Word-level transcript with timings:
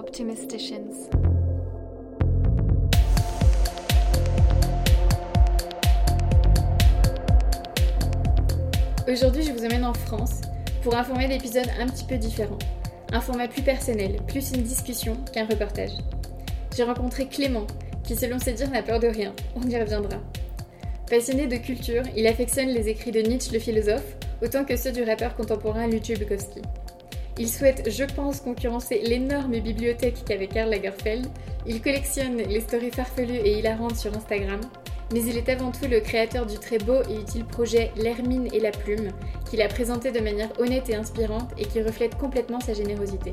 Optimisticians. 0.00 1.10
Aujourd'hui, 9.06 9.42
je 9.42 9.52
vous 9.52 9.66
emmène 9.66 9.84
en 9.84 9.92
France 9.92 10.40
pour 10.82 10.96
un 10.96 11.04
format 11.04 11.26
d'épisode 11.28 11.66
un 11.78 11.86
petit 11.86 12.04
peu 12.04 12.16
différent. 12.16 12.56
Un 13.12 13.20
format 13.20 13.46
plus 13.46 13.60
personnel, 13.60 14.16
plus 14.26 14.52
une 14.52 14.62
discussion 14.62 15.18
qu'un 15.34 15.44
reportage. 15.44 15.92
J'ai 16.74 16.84
rencontré 16.84 17.26
Clément, 17.26 17.66
qui 18.02 18.16
selon 18.16 18.38
ses 18.38 18.54
dires 18.54 18.70
n'a 18.70 18.82
peur 18.82 19.00
de 19.00 19.08
rien. 19.08 19.34
On 19.54 19.68
y 19.68 19.78
reviendra. 19.78 20.16
Passionné 21.10 21.46
de 21.46 21.56
culture, 21.56 22.04
il 22.16 22.26
affectionne 22.26 22.68
les 22.68 22.88
écrits 22.88 23.12
de 23.12 23.20
Nietzsche 23.20 23.52
le 23.52 23.58
philosophe, 23.58 24.16
autant 24.42 24.64
que 24.64 24.76
ceux 24.76 24.92
du 24.92 25.02
rappeur 25.02 25.36
contemporain 25.36 25.88
Lucio 25.88 26.16
Bukowski. 26.16 26.62
Il 27.40 27.48
souhaite, 27.48 27.90
je 27.90 28.04
pense, 28.04 28.42
concurrencer 28.42 29.00
l'énorme 29.02 29.60
bibliothèque 29.60 30.24
qu'avait 30.26 30.46
Karl 30.46 30.68
Lagerfeld. 30.68 31.26
Il 31.66 31.80
collectionne 31.80 32.36
les 32.36 32.60
stories 32.60 32.90
farfelues 32.90 33.32
et 33.32 33.58
hilarantes 33.58 33.96
sur 33.96 34.14
Instagram. 34.14 34.60
Mais 35.14 35.24
il 35.24 35.38
est 35.38 35.48
avant 35.48 35.72
tout 35.72 35.86
le 35.90 36.00
créateur 36.00 36.44
du 36.44 36.58
très 36.58 36.76
beau 36.76 37.00
et 37.08 37.18
utile 37.18 37.46
projet 37.46 37.92
L'Hermine 37.96 38.50
et 38.52 38.60
la 38.60 38.72
Plume, 38.72 39.08
qu'il 39.48 39.62
a 39.62 39.68
présenté 39.68 40.12
de 40.12 40.20
manière 40.20 40.50
honnête 40.60 40.90
et 40.90 40.94
inspirante 40.96 41.50
et 41.56 41.64
qui 41.64 41.80
reflète 41.80 42.18
complètement 42.18 42.60
sa 42.60 42.74
générosité. 42.74 43.32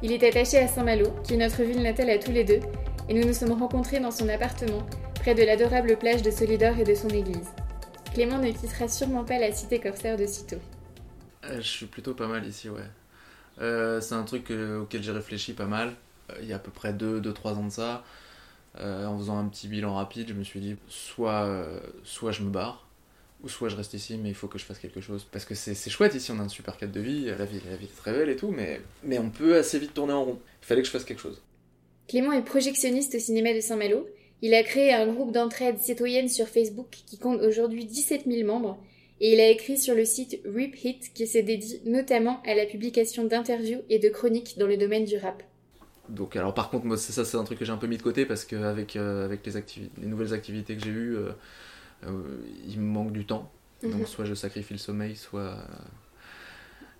Il 0.00 0.12
est 0.12 0.22
attaché 0.22 0.58
à 0.58 0.68
Saint-Malo, 0.68 1.08
qui 1.24 1.34
est 1.34 1.38
notre 1.38 1.64
ville 1.64 1.82
natale 1.82 2.10
à 2.10 2.18
tous 2.18 2.30
les 2.30 2.44
deux, 2.44 2.60
et 3.08 3.14
nous 3.14 3.26
nous 3.26 3.34
sommes 3.34 3.60
rencontrés 3.60 3.98
dans 3.98 4.12
son 4.12 4.28
appartement, 4.28 4.86
près 5.16 5.34
de 5.34 5.42
l'adorable 5.42 5.96
plage 5.96 6.22
de 6.22 6.30
Solidor 6.30 6.78
et 6.78 6.84
de 6.84 6.94
son 6.94 7.08
église. 7.08 7.50
Clément 8.14 8.38
ne 8.38 8.52
quittera 8.52 8.86
sûrement 8.86 9.24
pas 9.24 9.40
la 9.40 9.50
cité 9.50 9.80
corsaire 9.80 10.16
de 10.16 10.24
sitôt. 10.24 10.60
Euh, 11.46 11.56
je 11.56 11.68
suis 11.68 11.86
plutôt 11.86 12.14
pas 12.14 12.28
mal 12.28 12.46
ici, 12.46 12.68
ouais. 12.68 12.80
Euh, 13.60 14.00
c'est 14.00 14.14
un 14.14 14.24
truc 14.24 14.50
euh, 14.50 14.80
auquel 14.80 15.02
j'ai 15.02 15.12
réfléchi 15.12 15.52
pas 15.52 15.66
mal. 15.66 15.94
il 16.40 16.46
y 16.46 16.52
a 16.52 16.56
à 16.56 16.58
peu 16.58 16.70
près 16.70 16.92
2-3 16.92 17.54
ans 17.54 17.64
de 17.64 17.70
ça. 17.70 18.04
en 18.78 19.18
faisant 19.18 19.38
un 19.38 19.48
petit 19.48 19.68
bilan 19.68 19.94
rapide, 19.94 20.28
je 20.28 20.34
me 20.34 20.44
suis 20.44 20.60
dit 20.60 20.76
soit, 20.88 21.48
soit 22.04 22.32
je 22.32 22.42
me 22.42 22.50
barre, 22.50 22.86
ou 23.42 23.48
soit 23.48 23.68
je 23.68 23.76
reste 23.76 23.94
ici, 23.94 24.18
mais 24.18 24.28
il 24.28 24.34
faut 24.34 24.48
que 24.48 24.58
je 24.58 24.64
fasse 24.64 24.78
quelque 24.78 25.00
chose. 25.00 25.26
Parce 25.30 25.44
que 25.44 25.54
c'est 25.54 25.90
chouette 25.90 26.14
ici, 26.14 26.30
on 26.30 26.38
a 26.38 26.42
un 26.42 26.48
super 26.48 26.76
cadre 26.76 26.92
de 26.92 27.00
vie, 27.00 27.24
la 27.26 27.44
vie, 27.44 27.60
la 27.66 27.74
est 27.74 27.96
très 27.96 28.12
belle 28.12 28.28
et 28.28 28.36
tout, 28.36 28.50
mais, 28.50 28.80
mais 29.02 29.18
on 29.18 29.30
peut 29.30 29.56
assez 29.56 29.78
vite 29.78 29.94
tourner 29.94 30.12
en 30.12 30.24
rond. 30.24 30.38
Il 30.62 30.66
fallait 30.66 30.82
que 30.82 30.86
je 30.86 30.92
fasse 30.92 31.04
quelque 31.04 31.20
chose. 31.20 31.42
Clément 32.08 32.32
est 32.32 32.42
projectionniste 32.42 33.14
au 33.14 33.18
cinéma 33.18 33.52
de 33.52 33.60
Saint-Malo. 33.60 34.08
Il 34.40 34.54
a 34.54 34.62
créé 34.62 34.94
un 34.94 35.06
groupe 35.06 35.32
d'entraide 35.32 35.78
citoyenne 35.78 36.28
sur 36.28 36.48
Facebook 36.48 36.86
qui 36.90 37.18
compte 37.18 37.42
aujourd'hui 37.42 37.84
17 37.84 38.22
000 38.26 38.46
membres 38.46 38.78
et 39.20 39.32
il 39.32 39.40
a 39.40 39.48
écrit 39.48 39.78
sur 39.78 39.94
le 39.94 40.04
site 40.04 40.40
Rip 40.44 40.76
Hit 40.82 41.12
qui 41.12 41.26
se 41.26 41.38
dédie 41.38 41.80
notamment 41.84 42.42
à 42.46 42.54
la 42.54 42.66
publication 42.66 43.24
d'interviews 43.24 43.82
et 43.88 43.98
de 43.98 44.08
chroniques 44.08 44.56
dans 44.58 44.66
le 44.66 44.76
domaine 44.76 45.04
du 45.04 45.16
rap. 45.16 45.42
Donc 46.08 46.36
alors 46.36 46.54
par 46.54 46.70
contre 46.70 46.86
moi 46.86 46.96
ça 46.96 47.24
c'est 47.24 47.36
un 47.36 47.44
truc 47.44 47.58
que 47.58 47.64
j'ai 47.64 47.72
un 47.72 47.76
peu 47.76 47.86
mis 47.86 47.98
de 47.98 48.02
côté 48.02 48.24
parce 48.24 48.44
qu'avec 48.44 48.96
euh, 48.96 49.24
avec 49.24 49.44
les, 49.44 49.52
les 50.00 50.06
nouvelles 50.06 50.32
activités 50.32 50.76
que 50.76 50.82
j'ai 50.82 50.90
eues 50.90 51.16
euh, 51.16 51.32
euh, 52.06 52.22
il 52.66 52.80
me 52.80 52.86
manque 52.86 53.12
du 53.12 53.26
temps. 53.26 53.50
Donc 53.82 53.92
mhm. 53.94 54.06
soit 54.06 54.24
je 54.24 54.34
sacrifie 54.34 54.74
le 54.74 54.78
sommeil 54.78 55.16
soit 55.16 55.56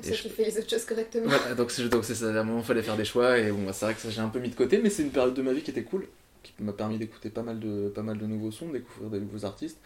Soit 0.00 0.14
tu 0.14 0.28
fais 0.28 0.44
les 0.44 0.56
autres 0.58 0.70
choses 0.70 0.84
correctement. 0.84 1.28
donc 1.56 1.72
c'est 1.72 1.88
donc 1.88 2.04
ça, 2.04 2.26
à 2.26 2.28
un 2.28 2.44
moment 2.44 2.60
il 2.60 2.64
fallait 2.64 2.82
faire 2.82 2.96
des 2.96 3.04
choix 3.04 3.38
et 3.38 3.50
bon 3.50 3.64
bah, 3.64 3.72
c'est 3.72 3.84
vrai 3.84 3.94
que 3.94 4.10
j'ai 4.10 4.20
un 4.20 4.28
peu 4.28 4.38
mis 4.38 4.48
de 4.48 4.54
côté 4.54 4.78
mais 4.78 4.90
c'est 4.90 5.02
une 5.02 5.10
période 5.10 5.34
de 5.34 5.42
ma 5.42 5.52
vie 5.52 5.62
qui 5.62 5.70
était 5.70 5.82
cool 5.82 6.06
qui 6.42 6.52
m'a 6.62 6.72
permis 6.72 6.98
d'écouter 6.98 7.30
pas 7.30 7.42
mal 7.42 7.58
de 7.58 7.88
pas 7.88 8.02
mal 8.02 8.18
de 8.18 8.26
nouveaux 8.26 8.50
sons, 8.50 8.68
découvrir 8.68 9.10
des 9.10 9.20
nouveaux 9.20 9.44
artistes 9.44 9.78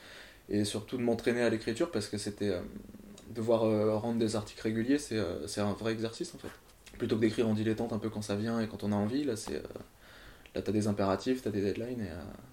et 0.49 0.65
surtout 0.65 0.97
de 0.97 1.03
m'entraîner 1.03 1.43
à 1.43 1.51
l'écriture 1.51 1.91
parce 1.91 2.09
que 2.09 2.19
c'était 2.19 2.51
euh, 2.51 2.61
devoir 3.31 3.65
euh, 3.65 3.97
rendre 3.97 4.19
des 4.19 4.37
articles 4.37 4.63
réguliers, 4.63 4.99
euh, 5.13 5.47
c'est 5.47 5.61
un 5.61 5.73
vrai 5.73 5.93
exercice 5.93 6.35
en 6.35 6.39
fait. 6.39 6.51
Plutôt 6.99 7.17
que 7.17 7.21
d'écrire 7.23 7.49
en 7.49 7.55
dilettante 7.55 7.93
un 7.93 7.99
peu 7.99 8.11
quand 8.11 8.23
ça 8.23 8.37
vient 8.37 8.61
et 8.61 8.69
quand 8.69 8.85
on 8.85 8.93
a 8.93 8.97
envie, 8.97 9.25
là 9.25 9.37
c'est 9.37 9.63
là 10.55 10.61
t'as 10.61 10.73
des 10.73 10.87
impératifs, 10.87 11.43
t'as 11.43 11.51
des 11.51 11.63
deadlines 11.63 12.07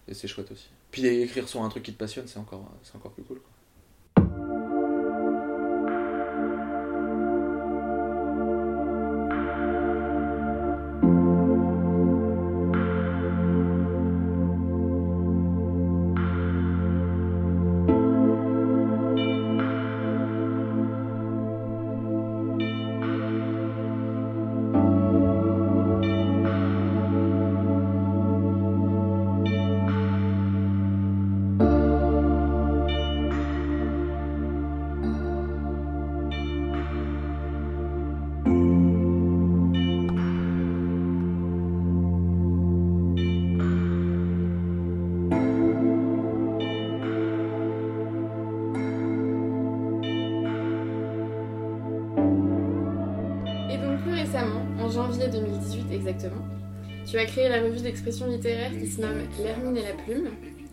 et, 0.08 0.14
c'est 0.14 0.28
chouette 0.28 0.52
aussi. 0.52 0.70
Puis 0.92 1.06
écrire 1.06 1.48
sur 1.48 1.62
un 1.62 1.70
truc 1.70 1.84
qui 1.84 1.94
te 1.94 1.98
passionne, 1.98 2.28
c'est 2.28 2.40
encore, 2.40 2.72
encore 2.96 3.12
plus 3.12 3.24
cool. 3.24 3.40
Quoi. 3.40 3.52
Tu 57.06 57.18
as 57.18 57.26
créé 57.26 57.48
la 57.48 57.62
revue 57.62 57.80
d'expression 57.80 58.26
littéraire 58.26 58.72
qui 58.72 58.88
se 58.88 59.00
nomme 59.00 59.22
L'Hermine 59.40 59.78
et 59.78 59.84
la 59.84 59.94
Plume. 59.94 60.30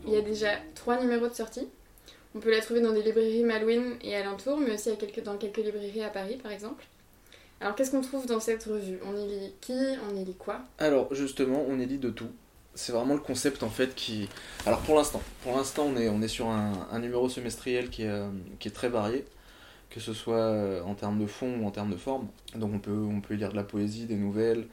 Il 0.07 0.15
y 0.15 0.17
a 0.17 0.23
déjà 0.23 0.53
trois 0.75 0.99
numéros 0.99 1.29
de 1.29 1.35
sortie. 1.35 1.69
On 2.35 2.41
peut 2.41 2.51
la 2.51 2.63
trouver 2.63 2.81
dans 2.81 2.93
des 2.93 3.03
librairies 3.03 3.45
Malouine 3.45 3.97
et 4.01 4.17
alentour, 4.17 4.59
mais 4.59 4.73
aussi 4.73 4.89
dans 5.23 5.37
quelques 5.37 5.59
librairies 5.59 6.03
à 6.03 6.09
Paris 6.09 6.39
par 6.43 6.51
exemple. 6.51 6.87
Alors 7.61 7.75
qu'est-ce 7.75 7.91
qu'on 7.91 8.01
trouve 8.01 8.27
dans 8.27 8.41
cette 8.41 8.65
revue? 8.65 8.99
On 9.07 9.15
y 9.15 9.27
lit 9.29 9.55
qui? 9.61 9.79
On 10.11 10.17
y 10.17 10.25
lit 10.25 10.37
quoi? 10.39 10.61
Alors 10.79 11.15
justement, 11.15 11.67
on 11.69 11.79
y 11.79 11.85
lit 11.85 11.99
de 11.99 12.09
tout. 12.09 12.31
C'est 12.75 12.93
vraiment 12.93 13.15
le 13.15 13.21
concept 13.21 13.63
en 13.63 13.71
fait 13.71 13.95
qui... 13.95 14.31
Alors 14.65 14.81
pour 14.81 14.97
l'instant, 14.97 15.21
pour 15.43 15.57
l'instant 15.57 15.91
on 15.95 15.97
est, 15.99 16.09
on 16.09 16.23
est 16.23 16.29
sur 16.29 16.49
un, 16.49 16.99
numéro 16.99 17.29
semestriel 17.29 17.91
qui 17.91 18.05
est, 18.05 18.09
euh, 18.09 18.29
qui 18.61 18.69
est 18.69 18.73
très 18.73 18.89
varié 18.89 19.27
que 19.91 20.01
ce 20.01 20.13
soit 20.13 20.37
euh, 20.37 20.83
en 20.83 20.95
termes 20.95 21.21
de 21.21 21.27
fond 21.27 21.61
ou 21.61 21.67
en 21.67 21.71
termes 21.71 21.91
de 21.91 21.97
forme. 21.97 22.29
Donc 22.55 22.73
on 22.75 22.79
peut, 22.79 23.07
on 23.09 23.21
peut 23.21 23.35
lire 23.35 23.51
de 23.51 23.57
la 23.57 23.65
poésie, 23.65 24.07
des 24.07 24.17
nouvelles, 24.17 24.67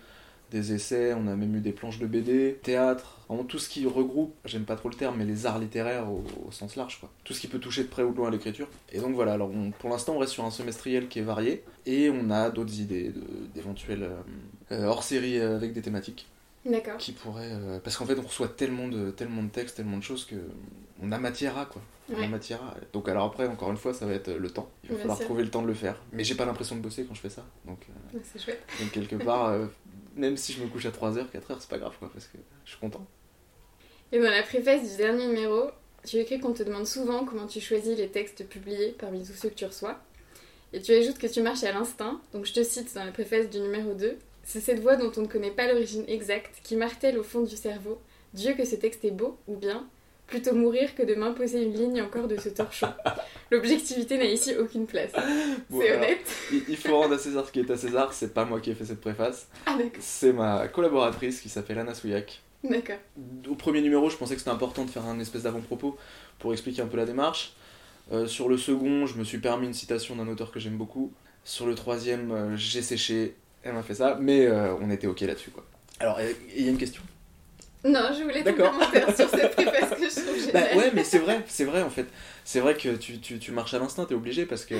des 0.53 0.73
essais, 0.73 1.13
on 1.13 1.27
a 1.27 1.35
même 1.35 1.55
eu 1.55 1.61
des 1.61 1.71
planches 1.71 1.97
de 1.97 2.05
BD, 2.05 2.59
théâtre, 2.61 3.19
vraiment 3.27 3.43
tout 3.43 3.57
ce 3.57 3.67
qui 3.67 3.87
regroupe, 3.87 4.35
j'aime 4.45 4.65
pas 4.65 4.75
trop 4.75 4.87
le 4.87 4.95
terme, 4.95 5.15
mais 5.17 5.25
les 5.25 5.47
arts 5.47 5.57
littéraires 5.57 6.07
au, 6.11 6.51
sens 6.51 6.75
large, 6.75 6.99
quoi. 6.99 7.09
Tout 7.23 7.33
ce 7.33 7.41
qui 7.41 7.47
peut 7.47 7.57
toucher 7.57 7.83
de 7.83 7.87
près 7.87 8.03
ou 8.03 8.11
de 8.11 8.17
loin 8.17 8.27
à 8.27 8.31
l'écriture. 8.31 8.67
Et 8.91 8.99
donc 8.99 9.15
voilà, 9.15 9.33
alors 9.33 9.49
pour 9.79 9.89
l'instant 9.89 10.13
on 10.13 10.19
reste 10.19 10.33
sur 10.33 10.45
un 10.45 10.51
semestriel 10.51 11.07
qui 11.07 11.19
est 11.19 11.23
varié, 11.23 11.63
et 11.87 12.11
on 12.11 12.29
a 12.29 12.51
d'autres 12.51 12.79
idées 12.79 13.11
d'éventuels 13.55 14.03
euh, 14.03 14.21
euh, 14.71 14.85
hors-série 14.85 15.39
avec 15.39 15.73
des 15.73 15.81
thématiques. 15.81 16.27
D'accord. 16.65 16.97
Qui 16.97 17.11
pourraient... 17.11 17.51
Euh, 17.51 17.79
parce 17.79 17.97
qu'en 17.97 18.05
fait 18.05 18.17
on 18.17 18.23
reçoit 18.23 18.47
tellement 18.47 18.87
de, 18.87 19.11
tellement 19.11 19.43
de 19.43 19.49
textes, 19.49 19.77
tellement 19.77 19.97
de 19.97 20.03
choses 20.03 20.25
que 20.25 20.35
on 21.01 21.11
a 21.11 21.17
matière 21.17 21.57
à 21.57 21.65
quoi. 21.65 21.81
On 22.09 22.21
a 22.21 22.27
matière 22.27 22.61
à... 22.61 22.75
Donc 22.93 23.09
alors 23.09 23.25
après, 23.25 23.47
encore 23.47 23.71
une 23.71 23.77
fois, 23.77 23.93
ça 23.93 24.05
va 24.05 24.13
être 24.13 24.31
le 24.31 24.49
temps. 24.49 24.69
Il 24.83 24.91
va 24.91 24.97
falloir 24.97 25.19
trouver 25.19 25.43
le 25.43 25.49
temps 25.49 25.61
de 25.61 25.67
le 25.67 25.73
faire. 25.73 26.01
Mais 26.11 26.23
j'ai 26.23 26.35
pas 26.35 26.45
l'impression 26.45 26.75
de 26.75 26.81
bosser 26.81 27.05
quand 27.05 27.13
je 27.13 27.21
fais 27.21 27.29
ça. 27.29 27.45
Donc, 27.65 27.79
c'est 28.23 28.41
chouette. 28.41 28.61
Donc 28.79 28.91
quelque 28.91 29.15
part, 29.15 29.57
même 30.15 30.37
si 30.37 30.53
je 30.53 30.61
me 30.61 30.67
couche 30.67 30.85
à 30.85 30.91
3h, 30.91 31.29
4h, 31.31 31.55
c'est 31.59 31.69
pas 31.69 31.77
grave, 31.77 31.95
quoi, 31.99 32.09
parce 32.11 32.27
que 32.27 32.37
je 32.65 32.71
suis 32.71 32.79
content. 32.79 33.05
Et 34.11 34.19
dans 34.19 34.29
la 34.29 34.43
préface 34.43 34.91
du 34.91 34.97
dernier 34.97 35.27
numéro, 35.27 35.71
tu 36.05 36.17
écris 36.17 36.39
qu'on 36.39 36.53
te 36.53 36.63
demande 36.63 36.85
souvent 36.85 37.25
comment 37.25 37.47
tu 37.47 37.59
choisis 37.59 37.97
les 37.97 38.09
textes 38.09 38.47
publiés 38.47 38.95
parmi 38.99 39.25
tous 39.25 39.33
ceux 39.33 39.49
que 39.49 39.55
tu 39.55 39.65
reçois. 39.65 39.99
Et 40.71 40.81
tu 40.81 40.91
ajoutes 40.91 41.17
que 41.17 41.27
tu 41.27 41.41
marches 41.41 41.63
à 41.63 41.71
l'instinct, 41.71 42.19
donc 42.33 42.45
je 42.45 42.53
te 42.53 42.63
cite 42.63 42.93
dans 42.95 43.05
la 43.05 43.11
préface 43.11 43.49
du 43.49 43.59
numéro 43.59 43.93
2. 43.93 44.17
C'est 44.43 44.59
cette 44.59 44.79
voix 44.79 44.95
dont 44.95 45.11
on 45.17 45.21
ne 45.21 45.27
connaît 45.27 45.51
pas 45.51 45.67
l'origine 45.67 46.03
exacte 46.07 46.59
qui 46.63 46.75
martèle 46.75 47.17
au 47.17 47.23
fond 47.23 47.41
du 47.41 47.55
cerveau. 47.55 47.99
Dieu 48.33 48.53
que 48.53 48.65
ce 48.65 48.75
texte 48.75 49.05
est 49.05 49.11
beau, 49.11 49.37
ou 49.47 49.55
bien 49.55 49.87
Plutôt 50.27 50.55
mourir 50.55 50.95
que 50.95 51.03
de 51.03 51.15
m'imposer 51.15 51.61
une 51.63 51.73
ligne 51.73 52.01
encore 52.01 52.27
de 52.27 52.39
ce 52.39 52.49
torchon. 52.49 52.87
L'objectivité 53.51 54.17
n'a 54.17 54.25
ici 54.25 54.55
aucune 54.57 54.87
place. 54.87 55.11
c'est 55.69 55.95
honnête. 55.95 56.25
Il, 56.69 56.77
faut 56.77 56.97
rendre 56.97 57.13
à 57.13 57.17
César 57.17 57.45
ce 57.45 57.51
qui 57.51 57.59
est 57.59 57.69
à 57.69 57.77
César, 57.77 58.13
c'est 58.13 58.33
pas 58.33 58.45
moi 58.45 58.59
qui 58.59 58.71
ai 58.71 58.73
fait 58.73 58.85
cette 58.85 59.01
préface. 59.01 59.47
Ah, 59.65 59.77
c'est 59.99 60.33
ma 60.33 60.67
collaboratrice 60.69 61.41
qui 61.41 61.49
s'appelle 61.49 61.77
Anna 61.77 61.93
Souillac. 61.93 62.41
D'accord. 62.63 62.97
Au 63.49 63.55
premier 63.55 63.81
numéro, 63.81 64.09
je 64.09 64.15
pensais 64.15 64.33
que 64.33 64.39
c'était 64.39 64.51
important 64.51 64.85
de 64.85 64.89
faire 64.89 65.05
un 65.05 65.19
espèce 65.19 65.43
d'avant-propos 65.43 65.97
pour 66.39 66.53
expliquer 66.53 66.81
un 66.81 66.87
peu 66.87 66.97
la 66.97 67.05
démarche. 67.05 67.53
Euh, 68.11 68.25
sur 68.25 68.47
le 68.47 68.57
second, 68.57 69.05
je 69.05 69.17
me 69.17 69.23
suis 69.23 69.39
permis 69.39 69.67
une 69.67 69.73
citation 69.73 70.15
d'un 70.15 70.27
auteur 70.27 70.51
que 70.51 70.59
j'aime 70.59 70.77
beaucoup. 70.77 71.11
Sur 71.43 71.67
le 71.67 71.75
troisième, 71.75 72.31
euh, 72.31 72.55
j'ai 72.55 72.81
séché, 72.81 73.35
elle 73.63 73.73
m'a 73.73 73.83
fait 73.83 73.95
ça, 73.95 74.17
mais 74.19 74.45
euh, 74.45 74.75
on 74.75 74.89
était 74.89 75.07
ok 75.07 75.21
là-dessus. 75.21 75.51
quoi. 75.51 75.65
Alors, 75.99 76.19
il 76.55 76.63
y 76.63 76.67
a 76.67 76.71
une 76.71 76.77
question? 76.77 77.01
Non, 77.85 78.09
je 78.17 78.23
voulais 78.23 78.43
ton 78.43 78.53
commentaire 78.53 79.15
sur 79.15 79.29
cette 79.29 79.51
préface 79.55 79.89
que 79.91 80.09
je 80.09 80.25
trouve 80.25 80.53
bah, 80.53 80.61
ouais, 80.75 80.91
mais 80.93 81.03
c'est 81.03 81.19
vrai, 81.19 81.43
c'est 81.47 81.65
vrai 81.65 81.81
en 81.81 81.89
fait. 81.89 82.05
C'est 82.45 82.59
vrai 82.61 82.75
que 82.75 82.95
tu, 82.95 83.19
tu, 83.19 83.39
tu 83.39 83.51
marches 83.51 83.73
à 83.73 83.79
l'instinct, 83.79 84.05
t'es 84.05 84.15
obligé 84.15 84.45
parce 84.45 84.65
que. 84.65 84.75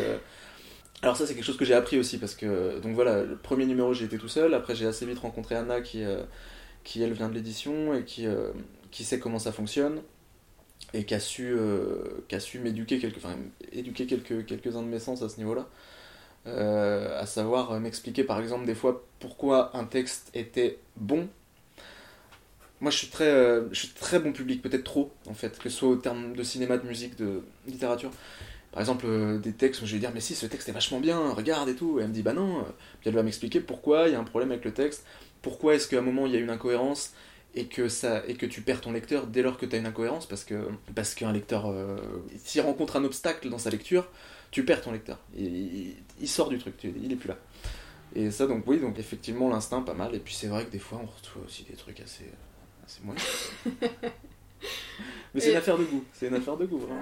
Alors 1.01 1.18
ça 1.18 1.27
c'est 1.27 1.35
quelque 1.35 1.44
chose 1.44 1.57
que 1.57 1.65
j'ai 1.65 1.74
appris 1.74 2.00
aussi 2.00 2.18
parce 2.18 2.33
que 2.33 2.80
donc 2.80 2.95
voilà 2.95 3.24
le 3.24 3.35
premier 3.35 3.65
numéro 3.65 3.94
j'ai 3.94 4.06
été 4.06 4.18
tout 4.18 4.30
seul 4.30 4.53
après 4.53 4.74
j'ai 4.74 4.86
assez 4.88 5.06
vite 5.06 5.19
rencontré 5.19 5.53
Anna 5.53 5.81
qui 5.81 6.01
qui 6.86 7.03
elle 7.03 7.12
vient 7.12 7.27
de 7.27 7.33
l'édition 7.33 7.94
et 7.94 8.06
qui 8.06 8.25
qui 8.89 9.03
sait 9.03 9.19
comment 9.19 9.38
ça 9.38 9.51
fonctionne 9.51 10.01
et 10.94 11.06
qui 11.06 11.13
a 11.13 11.19
su, 11.19 11.57
qui 12.27 12.36
a 12.36 12.39
su 12.39 12.59
m'éduquer 12.59 13.00
quelques, 13.00 13.18
enfin, 13.18 13.36
éduquer 13.71 14.06
quelques, 14.06 14.45
quelques-uns 14.45 14.83
de 14.83 14.88
mes 14.88 15.00
sens 15.00 15.21
à 15.24 15.29
ce 15.29 15.38
niveau-là. 15.38 15.68
Euh, 16.45 17.22
à 17.22 17.25
savoir 17.25 17.80
m'expliquer 17.80 18.25
par 18.25 18.38
exemple 18.42 18.66
des 18.66 18.75
fois 18.75 19.06
pourquoi 19.19 19.75
un 19.78 19.86
texte 19.86 20.30
était 20.34 20.78
bon. 20.98 21.30
Moi 22.81 22.92
je 22.92 22.98
suis 22.98 23.07
très, 23.07 23.30
euh, 23.30 23.69
je 23.72 23.80
suis 23.80 23.90
très 23.90 24.19
bon 24.19 24.34
public, 24.34 24.62
peut-être 24.62 24.84
trop 24.84 25.12
en 25.28 25.34
fait, 25.34 25.57
que 25.57 25.69
ce 25.69 25.78
soit 25.78 25.90
au 25.90 25.95
terme 25.95 26.36
de 26.36 26.44
cinéma, 26.44 26.78
de 26.78 26.88
musique, 26.88 27.16
de 27.16 27.44
littérature. 27.66 28.12
Par 28.74 28.81
exemple, 28.81 29.06
euh, 29.07 29.38
des 29.38 29.54
textes 29.54 29.81
où 29.84 29.86
je 29.86 29.94
vais 29.94 30.00
dire 30.00 30.12
mais 30.13 30.19
si 30.19 30.36
ce 30.36 30.45
texte 30.45 30.68
est 30.68 30.74
vachement 30.74 31.00
bien, 31.00 31.30
regarde 31.30 31.69
et 31.69 31.75
tout, 31.75 32.00
et 32.00 32.04
elle 32.04 32.10
me 32.10 32.13
dit 32.13 32.24
bah 32.24 32.34
non, 32.34 32.66
puis 33.00 33.10
elle 33.10 33.16
va 33.16 33.24
m'expliquer 33.24 33.62
pourquoi 33.62 34.07
il 34.10 34.13
y 34.13 34.16
a 34.16 34.19
un 34.19 34.25
problème 34.25 34.51
avec 34.51 34.66
le 34.66 34.74
texte, 34.74 35.06
pourquoi 35.42 35.75
est-ce 35.75 35.88
qu'à 35.88 36.00
un 36.00 36.01
moment 36.01 36.25
il 36.25 36.34
y 36.34 36.36
a 36.36 36.39
une 36.39 36.50
incohérence, 36.50 37.13
et 37.56 37.66
que, 37.68 37.88
ça, 37.88 38.24
et 38.28 38.36
que 38.36 38.46
tu 38.46 38.62
perds 38.62 38.81
ton 38.81 38.92
lecteur 38.92 39.28
dès 39.28 39.42
lors 39.42 39.57
que 39.57 39.66
tu 39.66 39.75
as 39.75 39.80
une 39.80 39.86
incohérence, 39.86 40.25
parce 40.25 40.44
que 40.44 40.68
parce 40.96 41.13
qu'un 41.16 41.31
lecteur, 41.31 41.69
euh, 41.69 41.98
s'il 42.44 42.62
rencontre 42.62 42.96
un 42.96 43.04
obstacle 43.04 43.50
dans 43.50 43.60
sa 43.60 43.69
lecture, 43.69 44.07
tu 44.53 44.63
perds 44.63 44.81
ton 44.81 44.91
lecteur. 44.91 45.17
Il, 45.35 45.95
il, 46.21 46.29
sort 46.29 46.47
du 46.47 46.59
truc, 46.59 46.75
il 46.83 47.11
est 47.11 47.15
plus 47.15 47.27
là. 47.27 47.38
Et 48.15 48.29
ça, 48.29 48.45
donc 48.45 48.65
oui, 48.67 48.79
donc 48.79 49.00
effectivement, 49.00 49.50
l'instinct, 49.50 49.81
pas 49.81 49.95
mal. 49.95 50.13
Et 50.13 50.19
puis 50.19 50.35
c'est 50.35 50.45
vrai 50.45 50.65
que 50.65 50.71
des 50.71 50.77
fois, 50.77 51.00
on 51.01 51.07
retrouve 51.07 51.44
aussi 51.45 51.63
des 51.63 51.73
trucs 51.73 52.00
assez, 52.00 52.25
assez 52.85 53.01
moyens. 53.03 53.25
Mais 55.33 55.41
c'est 55.41 55.50
une 55.50 55.57
affaire 55.57 55.79
de 55.79 55.85
goût, 55.85 56.03
c'est 56.13 56.27
une 56.27 56.35
affaire 56.35 56.55
de 56.55 56.67
goût, 56.67 56.77
vraiment. 56.77 57.01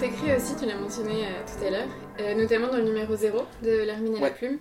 T'écris 0.00 0.34
aussi, 0.34 0.56
tu 0.56 0.64
l'as 0.64 0.78
mentionné 0.78 1.26
euh, 1.26 1.42
tout 1.44 1.62
à 1.62 1.68
l'heure, 1.68 1.88
euh, 2.20 2.34
notamment 2.34 2.68
dans 2.68 2.78
le 2.78 2.84
numéro 2.84 3.14
0 3.14 3.44
de 3.62 3.84
L'Hermine 3.84 4.16
et 4.16 4.20
la 4.20 4.30
Plume. 4.30 4.56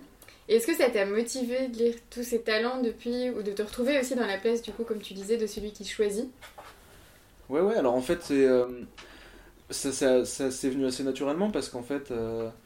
Est-ce 0.50 0.68
que 0.68 0.75
ça 0.75 0.89
t'a 0.89 1.06
motivé 1.06 1.69
de 1.69 1.77
lire 1.77 1.94
tous 2.09 2.24
ces 2.24 2.41
talents 2.41 2.81
depuis, 2.81 3.30
ou 3.30 3.41
de 3.41 3.53
te 3.53 3.62
retrouver 3.62 3.97
aussi 3.97 4.15
dans 4.15 4.25
la 4.25 4.38
place, 4.38 4.62
du 4.62 4.74
coup, 4.74 4.83
comme 4.83 5.00
tu 5.00 5.13
disais, 5.13 5.38
de 5.38 5.47
celui 5.47 5.71
qui 5.71 5.86
choisit? 5.86 6.30
Ouais, 7.47 7.62
ouais, 7.62 7.75
alors 7.75 7.94
en 7.94 8.01
fait, 8.01 8.19
c'est. 8.21 8.44
Euh, 8.44 8.68
ça, 9.69 9.94
ça, 9.94 10.25
ça 10.25 10.51
c'est 10.51 10.69
venu 10.69 10.86
assez 10.86 11.03
naturellement 11.03 11.51
parce 11.51 11.69
qu'en 11.69 11.83
fait, 11.83 12.12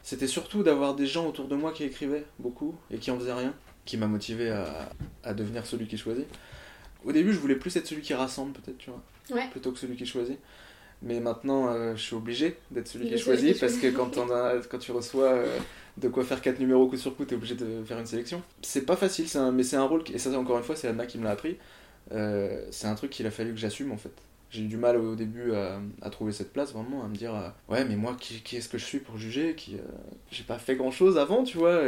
c'était 0.02 0.26
surtout 0.26 0.64
d'avoir 0.64 0.96
des 0.96 1.06
gens 1.06 1.28
autour 1.28 1.48
de 1.48 1.56
moi 1.56 1.74
qui 1.74 1.84
écrivaient 1.84 2.26
beaucoup 2.40 2.74
et 2.90 2.98
qui 2.98 3.12
en 3.12 3.20
faisaient 3.20 3.34
rien, 3.34 3.54
qui 3.86 3.98
m'a 3.98 4.08
motivé 4.08 4.50
à, 4.50 4.90
à, 5.24 5.36
devenir 5.36 5.68
celui 5.68 5.86
qui 5.86 5.98
choisit. 5.98 6.26
Au 7.06 7.12
début, 7.12 7.34
je 7.34 7.40
voulais 7.40 7.56
plus 7.56 7.76
être 7.76 7.86
celui 7.86 8.02
qui 8.02 8.16
rassemble, 8.16 8.54
peut-être, 8.54 8.80
tu 8.80 8.90
vois, 8.90 9.04
ouais. 9.30 9.48
plutôt 9.52 9.72
que 9.72 9.78
celui 9.78 9.96
qui 9.96 10.08
choisit. 10.08 10.40
Mais 11.04 11.20
maintenant, 11.20 11.68
euh, 11.68 11.96
je 11.96 12.02
suis 12.02 12.16
obligé 12.16 12.56
d'être 12.72 12.88
celui 12.88 13.08
qui 13.10 13.16
est 13.16 13.18
choisi 13.18 13.54
parce 13.54 13.74
que 13.74 13.88
quand, 13.88 14.18
on 14.18 14.32
a, 14.32 14.54
quand 14.70 14.78
tu 14.78 14.94
reçois 14.94 15.34
euh, 15.34 15.58
de 15.98 16.08
quoi 16.08 16.24
faire 16.24 16.42
4 16.42 16.60
numéros 16.60 16.88
coup 16.88 16.96
sur 16.96 17.16
coup, 17.16 17.26
tu 17.26 17.34
es 17.34 17.38
obligé 17.38 17.56
de 17.56 17.84
faire 17.84 18.00
une 18.00 18.06
sélection. 18.06 18.42
C'est 18.62 18.86
pas 18.86 18.96
facile, 18.96 19.26
un, 19.36 19.52
mais 19.52 19.64
c'est 19.64 19.76
un 19.76 19.84
rôle, 19.84 20.04
et 20.14 20.18
ça 20.18 20.32
encore 20.40 20.58
une 20.58 20.64
fois, 20.64 20.78
c'est 20.78 20.88
Anna 20.88 21.06
qui 21.06 21.18
me 21.18 21.26
l'a 21.26 21.32
appris. 21.32 21.58
Euh, 22.14 22.66
c'est 22.72 22.88
un 22.88 22.96
truc 22.96 23.12
qu'il 23.12 23.28
a 23.28 23.32
fallu 23.32 23.52
que 23.52 23.60
j'assume 23.60 23.92
en 23.92 23.98
fait. 23.98 24.14
J'ai 24.50 24.62
eu 24.62 24.68
du 24.68 24.78
mal 24.78 24.98
au 24.98 25.16
début 25.16 25.52
à, 25.54 26.10
trouver 26.10 26.32
cette 26.32 26.54
place, 26.54 26.72
vraiment, 26.74 27.04
à 27.04 27.08
me 27.08 27.16
dire 27.16 27.34
Ouais, 27.68 27.84
mais 27.86 27.96
moi, 27.96 28.16
qui, 28.18 28.42
qui 28.42 28.56
est-ce 28.56 28.70
que 28.70 28.78
je 28.78 28.86
suis 28.86 29.00
pour 29.00 29.18
juger 29.18 29.56
qui, 29.56 29.78
J'ai 30.32 30.44
pas 30.44 30.60
fait 30.60 30.76
grand 30.76 30.92
chose 30.92 31.18
avant, 31.18 31.44
tu 31.44 31.58
vois. 31.58 31.82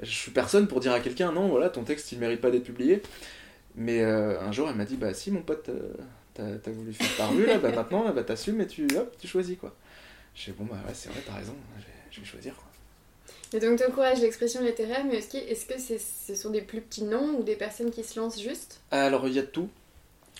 je 0.00 0.10
suis 0.10 0.30
personne 0.30 0.66
pour 0.66 0.80
dire 0.80 0.92
à 0.92 1.00
quelqu'un 1.00 1.30
Non, 1.30 1.48
voilà, 1.48 1.68
ton 1.68 1.84
texte 1.84 2.10
il 2.12 2.18
mérite 2.18 2.40
pas 2.40 2.50
d'être 2.50 2.64
publié. 2.64 3.02
Mais 3.76 4.02
un 4.02 4.50
jour, 4.50 4.66
elle 4.70 4.76
m'a 4.76 4.86
dit 4.86 4.96
Bah, 4.96 5.12
si, 5.12 5.30
mon 5.30 5.42
pote 5.42 5.70
t'as 6.34 6.70
voulu 6.70 6.92
faire 6.92 7.16
ta 7.16 7.26
rue 7.26 7.46
là, 7.46 7.58
bah 7.58 7.70
maintenant 7.70 8.10
bah, 8.12 8.22
t'assumes 8.22 8.60
et 8.60 8.66
tu, 8.66 8.86
hop, 8.96 9.14
tu 9.18 9.26
choisis 9.26 9.58
quoi. 9.58 9.74
Je 10.34 10.50
dis 10.50 10.56
bon 10.58 10.64
bah 10.64 10.78
ouais 10.86 10.94
c'est 10.94 11.08
vrai, 11.10 11.20
t'as 11.26 11.34
raison, 11.34 11.54
je 12.12 12.20
vais, 12.20 12.26
choisir 12.26 12.54
quoi. 12.54 12.64
Et 13.52 13.60
donc 13.60 13.78
t'encourages 13.78 14.20
l'expression 14.20 14.62
littéraire, 14.62 15.04
mais 15.04 15.16
est-ce 15.18 15.66
que 15.66 15.78
c'est 15.78 15.98
ce 15.98 16.34
sont 16.34 16.50
des 16.50 16.62
plus 16.62 16.80
petits 16.80 17.04
noms 17.04 17.38
ou 17.38 17.42
des 17.42 17.56
personnes 17.56 17.90
qui 17.90 18.04
se 18.04 18.18
lancent 18.18 18.40
juste? 18.40 18.80
Alors 18.90 19.26
il 19.26 19.34
y 19.34 19.38
a 19.38 19.42
de 19.42 19.46
tout. 19.46 19.68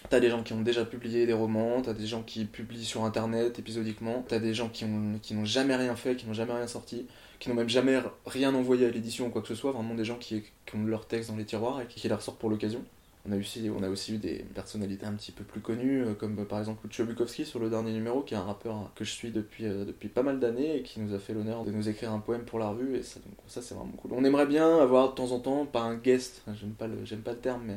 T'as 0.09 0.21
des 0.21 0.31
gens 0.31 0.43
qui 0.43 0.55
ont 0.55 0.63
déjà 0.63 0.85
publié 0.85 1.27
des 1.27 1.35
romans, 1.35 1.83
t'as 1.83 1.93
des 1.93 2.07
gens 2.07 2.23
qui 2.23 2.47
publient 2.47 2.87
sur 2.87 3.05
internet 3.05 3.59
épisodiquement, 3.59 4.25
t'as 4.27 4.39
des 4.39 4.55
gens 4.55 4.71
qui 4.71 4.87
n'ont 4.87 5.19
qui 5.19 5.37
jamais 5.45 5.77
rien 5.77 5.95
fait, 5.95 6.17
qui 6.17 6.27
n'ont 6.27 6.33
jamais 6.33 6.55
rien 6.55 6.67
sorti, 6.67 7.07
qui 7.39 7.51
n'ont 7.51 7.55
même 7.55 7.69
jamais 7.69 8.01
rien 8.25 8.55
envoyé 8.55 8.87
à 8.87 8.91
l'édition 8.91 9.27
ou 9.27 9.31
quoi 9.31 9.43
que 9.43 9.49
ce 9.49 9.55
soit, 9.55 9.73
vraiment 9.73 9.95
des 9.95 10.07
gens 10.07 10.17
qui, 10.17 10.43
qui 10.65 10.77
ont 10.77 10.85
leur 10.85 11.07
texte 11.07 11.29
dans 11.29 11.37
les 11.37 11.45
tiroirs 11.45 11.83
et 11.83 11.87
qui, 11.87 12.01
qui 12.01 12.09
la 12.09 12.17
ressortent 12.17 12.39
pour 12.39 12.49
l'occasion. 12.49 12.83
On 13.29 13.33
a, 13.33 13.37
aussi, 13.37 14.15
eu 14.15 14.19
des 14.19 14.45
personnalités 14.55 15.05
un 15.05 15.13
petit 15.13 15.31
peu 15.31 15.45
plus 15.45 15.61
connues, 15.61 16.05
euh, 16.05 16.15
comme 16.15 16.47
par 16.47 16.59
exemple 16.59 16.87
Lucio 16.87 17.45
sur 17.45 17.59
le 17.59 17.69
dernier 17.69 17.93
numéro, 17.93 18.23
qui 18.23 18.33
est 18.33 18.39
un 18.39 18.45
rappeur 18.45 18.91
que 18.95 19.05
je 19.05 19.11
suis 19.11 19.31
depuis, 19.31 19.67
euh, 19.67 19.85
depuis 19.85 20.09
pas 20.09 20.23
mal 20.23 20.41
d'années 20.41 20.77
et 20.77 20.83
qui 20.83 21.01
nous 21.01 21.15
a 21.15 21.19
fait 21.19 21.35
l'honneur 21.35 21.65
de 21.65 21.71
nous 21.71 21.89
écrire 21.89 22.13
un 22.13 22.19
poème 22.19 22.45
pour 22.45 22.59
la 22.59 22.71
revue. 22.71 22.97
Et 22.97 23.03
ça, 23.03 23.21
ça 23.47 23.61
c'est 23.61 23.75
vraiment 23.75 23.93
cool. 23.93 24.13
On 24.15 24.25
aimerait 24.25 24.47
bien 24.47 24.79
avoir 24.79 25.11
de 25.11 25.15
temps 25.17 25.33
en 25.33 25.39
temps, 25.39 25.67
pas 25.67 25.83
un 25.83 25.97
guest, 25.97 26.43
j'aime 26.55 26.71
pas, 26.71 26.87
le, 26.87 26.97
pas 27.19 27.33
le 27.33 27.39
terme, 27.39 27.63
mais 27.67 27.77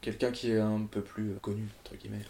quelqu'un 0.00 0.30
qui 0.30 0.52
est 0.52 0.60
un 0.60 0.86
peu 0.88 1.00
plus 1.00 1.34
connu, 1.42 1.66
entre 1.84 1.96
guillemets. 1.96 2.24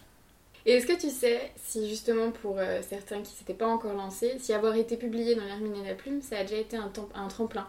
Et 0.65 0.73
est-ce 0.73 0.85
que 0.85 0.99
tu 0.99 1.09
sais 1.09 1.51
si 1.55 1.89
justement 1.89 2.31
pour 2.31 2.57
euh, 2.59 2.81
certains 2.87 3.21
qui 3.21 3.33
s'étaient 3.33 3.53
pas 3.53 3.67
encore 3.67 3.93
lancés, 3.93 4.37
si 4.39 4.53
avoir 4.53 4.75
été 4.75 4.95
publié 4.95 5.35
dans 5.35 5.43
l'Hermine 5.43 5.75
et 5.75 5.87
la 5.87 5.95
Plume, 5.95 6.21
ça 6.21 6.37
a 6.37 6.43
déjà 6.43 6.57
été 6.57 6.77
un, 6.77 6.91
un 7.15 7.27
tremplin? 7.27 7.67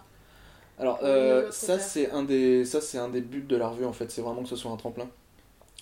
Alors, 0.82 0.98
euh, 1.04 1.48
ça, 1.52 1.78
c'est 1.78 2.10
un, 2.10 2.24
des, 2.24 2.64
ça, 2.64 2.80
c'est 2.80 2.98
un 2.98 3.08
des 3.08 3.20
buts 3.20 3.44
de 3.48 3.54
la 3.54 3.68
revue, 3.68 3.84
en 3.84 3.92
fait. 3.92 4.10
C'est 4.10 4.20
vraiment 4.20 4.42
que 4.42 4.48
ce 4.48 4.56
soit 4.56 4.72
un 4.72 4.76
tremplin 4.76 5.08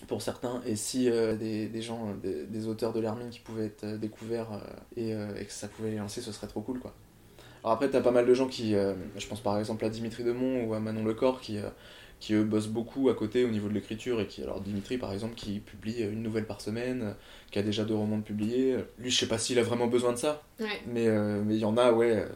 pour 0.08 0.20
certains. 0.20 0.61
Et 0.67 0.76
si 0.76 1.08
euh, 1.08 1.37
des, 1.37 1.69
des, 1.69 1.81
gens, 1.81 2.14
des, 2.23 2.69
auteurs 2.69 2.93
de 2.93 3.00
l'Hermine 3.00 3.31
qui 3.31 3.41
pouvaient 3.41 3.64
être 3.64 3.85
euh, 3.85 3.97
découverts 3.97 4.61
et, 4.99 5.12
et, 5.12 5.44
que 5.47 5.52
ça 5.52 5.69
pouvait 5.69 5.91
les 5.91 5.97
lancer, 5.97 6.20
ce 6.20 6.32
serait 6.32 6.49
trop 6.49 6.61
cool, 6.61 6.81
quoi. 6.81 6.93
Alors 7.64 7.73
après, 7.73 7.88
t'as 7.88 8.02
pas 8.02 8.11
mal 8.11 8.26
de 8.26 8.35
gens 8.35 8.47
qui... 8.47 8.73
je 8.73 9.26
pense 9.26 9.40
par 9.40 9.59
exemple 9.59 9.85
à 9.85 9.90
Dimitri 9.90 10.23
Demont 10.25 10.64
ou 10.64 10.75
à 10.75 10.80
Manon 10.80 11.04
Lecor 11.04 11.40
qui, 11.42 11.59
qui 12.19 12.33
eux 12.33 12.42
bossent 12.42 12.69
beaucoup 12.69 13.11
à 13.11 13.14
côté 13.14 13.45
au 13.45 13.49
niveau 13.49 13.69
de 13.69 13.75
l'écriture. 13.75 14.21
Et 14.21 14.26
qui, 14.26 14.42
alors 14.42 14.61
Dimitri, 14.61 14.99
par 14.99 15.12
exemple, 15.12 15.35
qui 15.35 15.61
publie 15.61 16.02
une 16.02 16.23
nouvelle 16.23 16.47
par 16.47 16.61
semaine, 16.61 17.14
qui 17.50 17.59
a 17.59 17.62
déjà 17.62 17.85
deux 17.85 17.95
romans 17.95 18.19
de 18.19 18.23
publiés. 18.23 18.76
Lui, 18.99 19.11
je 19.11 19.19
sais 19.19 19.28
pas 19.28 19.38
s'il 19.38 19.59
a 19.59 19.62
vraiment 19.62 19.88
besoin 19.88 20.12
de 20.12 20.19
ça. 20.19 20.42
Mais 20.87 21.04
il 21.04 21.57
y 21.57 21.64
en 21.64 21.76
a, 21.78 21.90
ouais 21.92 22.26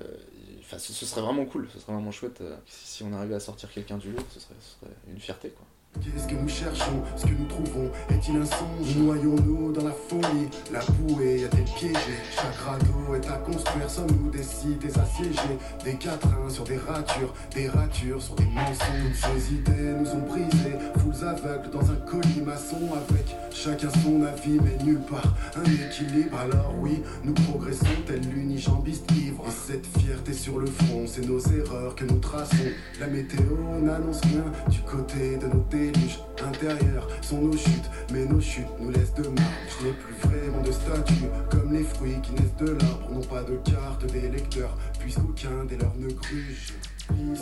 Enfin, 0.65 0.79
ce, 0.79 0.93
serait 0.93 1.21
vraiment 1.21 1.45
cool, 1.45 1.69
ce 1.73 1.79
serait 1.79 1.93
vraiment 1.93 2.11
chouette 2.11 2.41
euh, 2.41 2.57
si, 2.67 3.03
on 3.03 3.13
arrivait 3.13 3.35
à 3.35 3.41
sortir 3.41 3.71
quelqu'un 3.71 3.99
du 3.99 4.11
lot, 4.13 4.25
ce 4.33 4.41
serait, 4.41 4.55
ce 4.59 4.81
serait 4.81 4.97
une 5.09 5.21
fierté 5.21 5.51
quoi. 5.51 5.67
Qu'est-ce 6.03 6.27
que 6.29 6.35
nous 6.35 6.49
cherchons? 6.49 7.03
Ce 7.17 7.25
que 7.25 7.31
nous 7.31 7.47
trouvons 7.47 7.91
est-il 8.11 8.37
un 8.37 8.45
songe? 8.45 8.97
Noyons-nous 8.97 9.73
dans 9.73 9.85
la 9.85 9.93
folie 9.93 10.49
La 10.73 10.81
bouée 10.99 11.45
a-t-elle 11.45 11.65
piégé? 11.65 12.15
Chaque 12.35 12.57
radeau 12.57 13.15
est 13.15 13.27
à 13.29 13.37
construire. 13.39 13.89
Sommes-nous 13.89 14.31
des 14.31 14.43
cités 14.43 14.89
assiégées? 14.99 15.59
Des 15.85 15.95
quatrains 15.95 16.49
sur 16.49 16.65
des 16.65 16.77
ratures 16.79 17.33
Des 17.55 17.69
ratures 17.69 18.21
sur 18.21 18.35
des 18.35 18.47
mensonges. 18.47 19.15
Ces 19.15 19.55
idées 19.55 19.95
nous 20.01 20.11
ont 20.11 20.27
brisés. 20.29 20.77
Foules 20.99 21.27
aveugles 21.27 21.71
dans 21.71 21.91
un 21.91 21.97
colimaçon 21.97 22.81
Avec 23.09 23.37
chacun 23.53 23.91
son 24.03 24.23
avis 24.25 24.59
mais 24.63 24.83
nulle 24.85 25.01
part 25.01 25.35
Un 25.57 25.65
équilibre. 25.65 26.37
Alors 26.39 26.75
oui, 26.81 27.03
nous 27.23 27.35
progressons 27.35 27.87
tel 28.07 28.21
l'unijambiste 28.21 29.11
ivre. 29.13 29.45
Et 29.47 29.51
cette 29.51 29.87
fierté 29.99 30.33
sur 30.33 30.59
le 30.59 30.67
front 30.67 31.05
C'est 31.07 31.27
nos 31.27 31.41
erreurs 31.41 31.95
que 31.95 32.05
nous 32.05 32.19
traçons. 32.19 32.57
La 33.01 33.07
météo 33.07 33.41
n'annonce 33.81 34.21
rien 34.23 34.45
Du 34.69 34.81
côté 34.81 35.37
de 35.37 35.47
nos 35.47 35.61
déluges 35.93 36.19
intérieurs 36.43 37.09
sont 37.23 37.41
nos 37.41 37.57
chutes, 37.57 37.91
mais 38.13 38.25
nos 38.27 38.41
chutes 38.41 38.67
nous 38.81 38.91
laissent 38.91 39.15
de 39.15 39.29
marge. 39.29 39.71
Je 39.81 39.87
n'ai 39.87 39.93
plus 39.93 40.15
vraiment 40.29 40.63
de 40.63 40.73
statut, 40.73 41.29
comme 41.51 41.73
les 41.73 41.83
fruits 41.83 42.21
qui 42.23 42.33
naissent 42.33 42.57
de 42.61 42.73
l'arbre 42.73 43.11
n'ont 43.11 43.23
pas 43.23 43.43
de 43.43 43.57
carte 43.71 44.07
des 44.13 44.29
lecteurs, 44.29 44.77
puisqu'aucun 44.99 45.65
des 45.69 45.77
leurs 45.77 45.97
ne 45.97 46.09
gruge. 46.09 46.75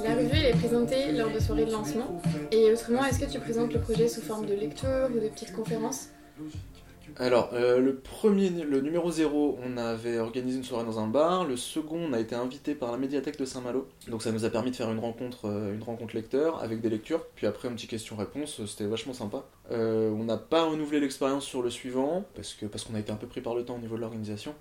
La 0.04 0.16
revue 0.16 0.38
est 0.38 0.56
présentée 0.56 1.12
lors 1.12 1.30
de 1.30 1.38
soirées 1.38 1.66
de 1.66 1.72
lancement. 1.72 2.20
Et 2.50 2.72
autrement, 2.72 3.04
est-ce 3.04 3.20
que 3.20 3.30
tu 3.30 3.38
présentes 3.38 3.72
le 3.72 3.80
projet 3.80 4.08
sous 4.08 4.20
forme 4.20 4.46
de 4.46 4.54
lecture 4.54 5.08
ou 5.14 5.20
de 5.20 5.28
petites 5.28 5.52
conférences? 5.52 6.08
Alors, 7.16 7.50
euh, 7.52 7.78
le 7.78 7.96
premier, 7.96 8.50
le 8.50 8.80
numéro 8.80 9.10
0, 9.10 9.58
on 9.64 9.76
avait 9.76 10.18
organisé 10.18 10.58
une 10.58 10.64
soirée 10.64 10.84
dans 10.84 10.98
un 10.98 11.06
bar. 11.06 11.44
Le 11.44 11.56
second, 11.56 11.98
on 11.98 12.12
a 12.12 12.20
été 12.20 12.34
invité 12.34 12.74
par 12.74 12.92
la 12.92 12.98
médiathèque 12.98 13.38
de 13.38 13.44
Saint-Malo. 13.44 13.88
Donc 14.08 14.22
ça 14.22 14.32
nous 14.32 14.44
a 14.44 14.50
permis 14.50 14.70
de 14.70 14.76
faire 14.76 14.90
une 14.90 14.98
rencontre, 14.98 15.46
euh, 15.46 15.74
une 15.74 15.82
rencontre 15.82 16.14
lecteur 16.14 16.62
avec 16.62 16.80
des 16.80 16.88
lectures. 16.88 17.24
Puis 17.34 17.46
après, 17.46 17.68
un 17.68 17.72
petit 17.72 17.86
question-réponse, 17.86 18.60
euh, 18.60 18.66
c'était 18.66 18.86
vachement 18.86 19.12
sympa. 19.12 19.44
on 19.70 20.24
n'a 20.24 20.36
pas 20.36 20.64
renouvelé 20.64 21.00
l'expérience 21.00 21.44
sur 21.44 21.62
le 21.62 21.70
suivant, 21.70 22.24
parce 22.34 22.54
que 22.54 22.66
parce 22.66 22.84
qu'on 22.84 22.94
a 22.94 23.00
été 23.00 23.10
un 23.10 23.16
peu 23.16 23.26
pris 23.26 23.40
par 23.40 23.54
le 23.54 23.64
temps 23.64 23.76
au 23.76 23.80
niveau 23.80 23.96
de 23.96 24.00
l'organisation. 24.00 24.54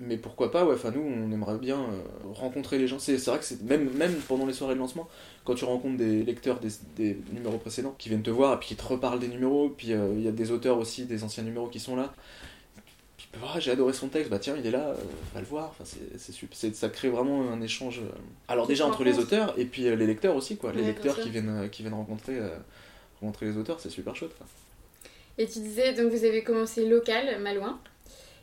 Mais 0.00 0.16
pourquoi 0.16 0.50
pas, 0.50 0.64
ouais, 0.64 0.74
enfin 0.74 0.90
nous 0.90 1.00
on 1.02 1.30
aimerait 1.30 1.58
bien 1.58 1.78
euh, 1.78 2.02
rencontrer 2.34 2.78
les 2.78 2.88
gens. 2.88 2.98
C'est 2.98 3.18
c'est 3.18 3.30
vrai 3.30 3.38
que 3.38 3.44
c'est 3.44 3.62
même, 3.62 3.90
même 3.90 4.14
pendant 4.28 4.46
les 4.46 4.52
soirées 4.54 4.74
de 4.74 4.80
lancement, 4.80 5.08
quand 5.44 5.54
tu 5.54 5.64
rencontres 5.64 5.98
des 5.98 6.22
lecteurs 6.24 6.58
des, 6.60 6.70
des 6.96 7.18
numéros 7.32 7.58
précédents 7.58 7.94
qui 7.98 8.08
viennent 8.08 8.22
te 8.22 8.30
voir 8.30 8.54
et 8.54 8.58
puis 8.58 8.68
qui 8.68 8.76
te 8.76 8.84
reparlent 8.86 9.20
des 9.20 9.28
numéros, 9.28 9.68
puis 9.70 9.92
euh, 9.92 10.12
il 10.16 10.22
y 10.22 10.28
a 10.28 10.32
des 10.32 10.50
auteurs 10.50 10.78
aussi, 10.78 11.04
des 11.04 11.22
anciens 11.24 11.44
numéros 11.44 11.68
qui 11.68 11.80
sont 11.80 11.96
là. 11.96 12.12
Puis 13.16 13.28
ah, 13.42 13.60
j'ai 13.60 13.70
adoré 13.70 13.92
son 13.92 14.08
texte, 14.08 14.30
bah 14.30 14.38
tiens 14.38 14.56
il 14.58 14.66
est 14.66 14.70
là, 14.70 14.88
euh, 14.88 14.94
va 15.34 15.40
le 15.40 15.46
voir. 15.46 15.68
Enfin, 15.70 15.84
c'est, 15.84 16.18
c'est 16.18 16.32
super, 16.32 16.56
c'est- 16.56 16.74
ça 16.74 16.88
crée 16.88 17.10
vraiment 17.10 17.50
un 17.52 17.60
échange. 17.60 18.00
euh, 18.00 18.10
Alors 18.48 18.66
déjà 18.66 18.86
entre 18.86 19.04
les 19.04 19.18
auteurs 19.18 19.54
et 19.58 19.64
puis 19.66 19.86
euh, 19.86 19.96
les 19.96 20.06
lecteurs 20.06 20.34
aussi 20.36 20.56
quoi, 20.56 20.72
les 20.72 20.80
Ouais, 20.80 20.86
lecteurs 20.88 21.16
qui 21.20 21.30
viennent, 21.30 21.48
euh, 21.64 21.68
qui 21.68 21.82
viennent 21.82 21.94
rencontrer, 21.94 22.38
euh, 22.38 22.48
rencontrer 23.20 23.46
les 23.46 23.56
auteurs, 23.58 23.78
c'est 23.80 23.90
super 23.90 24.16
chouette. 24.16 24.36
quoi. 24.38 24.46
Et 25.38 25.46
tu 25.46 25.60
disais, 25.60 25.94
donc 25.94 26.12
vous 26.12 26.24
avez 26.24 26.42
commencé 26.42 26.86
local, 26.86 27.40
Malouin, 27.40 27.78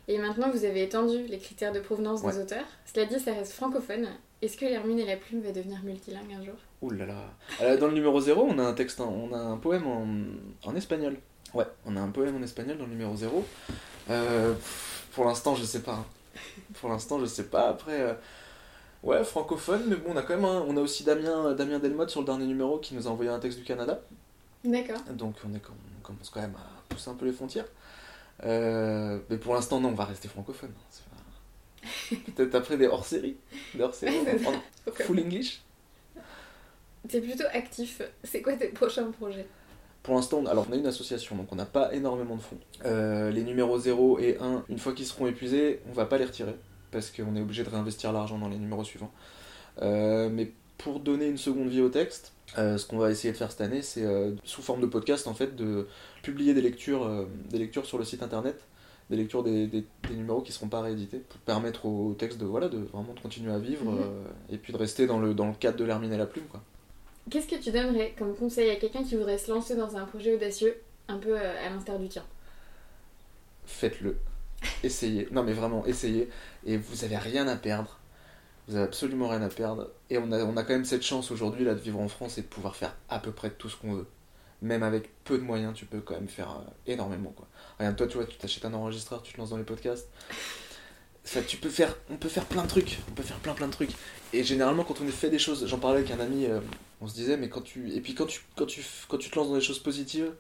et 0.07 0.17
maintenant 0.17 0.49
vous 0.51 0.63
avez 0.65 0.83
étendu 0.83 1.25
les 1.27 1.37
critères 1.39 1.71
de 1.73 1.79
provenance 1.79 2.21
des 2.23 2.37
auteurs. 2.39 2.65
Cela 2.93 3.05
dit, 3.05 3.19
ça 3.19 3.33
reste 3.33 3.53
francophone. 3.53 4.07
Est-ce 4.41 4.55
que 4.57 4.65
l'hermine 4.65 4.99
et 4.99 5.05
la 5.05 5.17
plume 5.17 5.41
va 5.41 5.51
devenir 5.51 5.81
multilingue 5.83 6.31
un 6.39 6.43
jour? 6.45 6.53
Ouh 6.81 6.91
là 6.91 7.05
là. 7.07 7.23
Euh, 7.61 7.77
dans 7.77 7.87
le 7.87 7.93
numéro 7.93 8.19
0, 8.19 8.47
on 8.49 8.59
a 8.59 8.63
un 8.63 8.73
texte, 8.73 8.99
on 9.01 9.33
a 9.33 9.37
un 9.39 9.57
poème 9.57 9.87
en, 9.87 10.05
en 10.69 10.75
espagnol. 10.75 11.17
Ouais, 11.53 11.65
on 11.85 11.95
a 11.97 12.01
un 12.01 12.09
poème 12.09 12.35
en 12.37 12.43
espagnol 12.43 12.77
dans 12.77 12.83
le 12.85 12.91
numéro 12.91 13.15
0. 13.15 13.43
Euh, 14.11 14.53
pour 15.13 15.25
l'instant, 15.25 15.55
je 15.55 15.63
sais 15.65 15.81
pas. 15.81 16.05
Pour 16.79 16.89
l'instant, 16.89 17.19
je 17.19 17.25
sais 17.25 17.45
pas. 17.45 17.69
Après, 17.69 17.99
euh, 17.99 18.13
ouais, 19.03 19.23
francophone, 19.23 19.85
mais 19.87 19.95
bon, 19.95 20.11
on 20.13 20.17
a 20.17 20.21
quand 20.21 20.35
même 20.35 20.45
un- 20.45 20.61
on 20.67 20.77
a 20.77 20.81
aussi 20.81 21.03
Damien, 21.03 21.53
Damien 21.53 21.79
Delmotte 21.79 22.11
sur 22.11 22.19
le 22.21 22.25
dernier 22.27 22.45
numéro 22.45 22.77
qui 22.77 22.93
nous 22.93 23.07
a 23.07 23.09
envoyé 23.11 23.31
un 23.31 23.39
texte 23.39 23.57
du 23.57 23.63
Canada. 23.65 23.99
D'accord. 24.63 25.01
Donc 25.13 25.35
on, 25.49 25.55
est, 25.55 25.61
on 25.67 26.01
commence 26.03 26.29
quand 26.29 26.41
même 26.41 26.55
à 26.55 26.81
pousser 26.93 27.09
un 27.09 27.15
peu 27.15 27.25
les 27.25 27.31
frontières. 27.31 27.65
Euh, 28.44 29.20
mais 29.29 29.38
pour 29.38 29.53
l'instant, 29.56 29.79
non, 29.79 29.89
on 29.89 29.94
va 29.94 30.06
rester 30.06 30.27
francophone. 30.27 30.72
Pas- 30.72 32.15
Peut-être 32.36 32.56
après 32.56 32.77
des 32.77 32.88
hors-séries. 32.88 33.38
Des 33.74 33.82
hors-séries 33.84 34.15
en- 34.46 34.91
full 34.91 35.20
English. 35.20 35.62
T'es 37.08 37.22
plutôt 37.22 37.46
actif. 37.53 38.01
C'est 38.24 38.41
quoi 38.41 38.53
tes 38.53 38.67
prochains 38.67 39.10
projets? 39.12 39.48
Pour 40.03 40.15
l'instant, 40.15 40.39
on- 40.39 40.46
alors 40.46 40.65
on 40.70 40.74
a 40.74 40.75
une 40.75 40.86
association, 40.88 41.36
donc 41.36 41.51
on 41.51 41.56
n'a 41.56 41.65
pas 41.65 41.94
énormément 41.94 42.36
de 42.36 42.41
fonds. 42.41 42.58
Euh, 42.86 43.29
les 43.32 43.44
numéros 43.44 43.77
0 43.79 44.20
et 44.20 44.38
1, 44.39 44.63
une 44.70 44.77
fois 44.79 44.94
qu'ils 44.94 45.06
seront 45.06 45.27
épuisés, 45.27 45.82
on 45.89 45.94
va 45.94 46.06
pas 46.06 46.17
les 46.17 46.25
retirer, 46.25 46.56
parce 46.91 47.10
qu'on 47.12 47.36
est 47.36 47.41
obligé 47.41 47.63
de 47.63 47.70
réinvestir 47.70 48.12
l'argent 48.13 48.38
dans 48.38 48.50
les 48.50 48.58
numéros 48.58 48.84
suivants. 48.84 49.12
Euh, 49.82 50.29
mais 50.29 50.51
pour 50.77 51.00
donner 51.00 51.27
une 51.27 51.38
seconde 51.38 51.69
vie 51.69 51.81
au 51.81 51.89
texte, 51.89 52.34
euh, 52.57 52.77
ce 52.77 52.86
qu'on 52.86 52.98
va 52.98 53.12
essayer 53.12 53.31
de 53.31 53.38
faire 53.38 53.51
cette 53.51 53.62
année, 53.62 53.81
c'est 53.81 54.03
euh, 54.05 54.31
sous 54.43 54.62
forme 54.62 54.81
de 54.81 54.86
podcast, 54.86 55.27
en 55.27 55.34
fait, 55.34 55.55
de 55.55 55.88
publier 56.24 56.53
des 56.53 56.62
lectures, 56.62 57.05
euh, 57.05 57.25
des 57.50 57.57
lectures 57.60 57.86
sur 57.86 57.98
le 57.98 58.03
site 58.05 58.24
internet, 58.24 58.63
des 59.10 59.15
lectures 59.17 59.43
des, 59.43 59.67
des- 59.67 59.86
des 60.10 60.15
numéros 60.15 60.41
qui 60.41 60.51
seront 60.51 60.67
pas 60.67 60.81
réédités, 60.81 61.17
pour 61.19 61.39
permettre 61.41 61.86
au 61.86 62.13
texte 62.13 62.38
de, 62.39 62.46
voilà, 62.46 62.69
de 62.69 62.77
vraiment 62.77 63.13
de 63.13 63.19
continuer 63.19 63.51
à 63.51 63.60
vivre, 63.60 63.86
Mhm. 63.91 64.01
et 64.51 64.57
puis 64.57 64.72
de 64.74 64.77
rester 64.77 65.07
dans 65.07 65.19
le, 65.19 65.34
dans 65.34 65.48
le 65.48 65.53
cadre 65.53 65.77
de 65.77 65.84
l'hermine 65.86 66.13
et 66.13 66.17
la 66.17 66.25
plume, 66.25 66.46
quoi. 66.46 66.62
Qu'est-ce 67.29 67.48
que 67.48 67.55
tu 67.62 67.72
donnerais 67.72 68.15
comme 68.17 68.34
conseil 68.36 68.69
à 68.69 68.75
quelqu'un 68.77 69.03
qui 69.03 69.15
voudrait 69.15 69.38
se 69.38 69.51
lancer 69.51 69.75
dans 69.75 69.98
un 69.98 70.05
projet 70.05 70.34
audacieux, 70.36 70.77
un 71.10 71.17
peu 71.17 71.38
à 71.38 71.69
l'instar 71.69 72.00
du 72.00 72.07
tien? 72.07 72.24
Faites-le. 73.65 74.17
Essayez. 74.84 75.27
Non 75.31 75.43
mais 75.43 75.53
vraiment, 75.53 75.86
essayez. 75.86 76.29
Et 76.65 76.77
vous 76.77 77.03
avez 77.03 77.17
rien 77.17 77.48
à 77.48 77.55
perdre. 77.55 77.96
Vous 78.67 78.75
avez 78.75 78.86
absolument 78.86 79.29
rien 79.29 79.41
à 79.41 79.50
perdre. 79.50 79.89
Et 80.09 80.17
on 80.17 80.31
a, 80.31 80.43
on 80.43 80.57
a 80.57 80.63
quand 80.63 80.74
même 80.74 80.86
cette 80.86 81.03
chance 81.03 81.31
aujourd'hui 81.31 81.63
là 81.63 81.74
de 81.74 81.79
vivre 81.79 82.00
en 82.00 82.07
France 82.07 82.38
et 82.38 82.41
de 82.41 82.47
pouvoir 82.47 82.75
faire 82.75 82.95
à 83.09 83.19
peu 83.19 83.31
près 83.31 83.50
tout 83.50 83.69
ce 83.69 83.77
qu'on 83.77 83.93
veut. 83.93 84.07
Même 84.62 84.83
avec 84.83 85.09
peu 85.24 85.38
de 85.38 85.43
moyens, 85.43 85.74
tu 85.75 85.86
peux 85.86 86.01
quand 86.01 86.15
même 86.15 86.27
faire 86.27 86.51
euh, 86.51 86.91
énormément 86.91 87.31
quoi. 87.31 87.47
Regarde, 87.79 87.95
toi, 87.95 88.07
tu 88.07 88.17
vois, 88.17 88.25
tu 88.25 88.38
t'achètes 88.38 88.65
un 88.65 88.74
enregistreur, 88.74 89.21
tu 89.21 89.33
te 89.33 89.38
lances 89.38 89.51
dans 89.51 89.57
les 89.57 89.63
podcasts. 89.63 90.09
Tu 91.47 91.57
peux 91.57 91.69
faire, 91.69 91.93
on 92.09 92.15
peut 92.15 92.29
faire 92.29 92.45
plein 92.45 92.63
de 92.63 92.69
trucs. 92.69 93.00
On 93.09 93.12
peut 93.12 93.24
faire 93.24 93.38
plein 93.39 93.53
plein 93.53 93.67
de 93.67 93.74
trucs. 93.74 93.91
Et 94.33 94.43
généralement, 94.43 94.83
quand 94.83 95.01
on 95.01 95.07
fait 95.07 95.29
des 95.29 95.39
choses, 95.39 95.67
j'en 95.67 95.77
parlais 95.77 96.00
avec 96.00 96.12
un 96.12 96.19
ami, 96.19 96.45
euh, 96.45 96.62
on 97.01 97.07
se 97.07 97.13
disait, 97.13 97.38
mais 97.38 97.50
quand 97.50 97.62
tu, 97.62 97.91
et 97.91 98.01
puis 98.01 98.15
quand 98.15 98.25
tu, 98.25 98.41
quand 98.55 98.65
tu, 98.65 98.83
quand 99.09 99.17
tu 99.17 99.29
te 99.29 99.36
lances 99.36 99.50
dans 99.50 99.55
des 99.55 99.62
choses 99.62 99.79
positives, 99.79 100.31